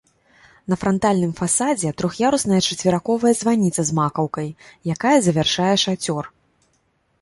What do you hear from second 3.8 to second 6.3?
з макаўкай, якая завяршае шацёр.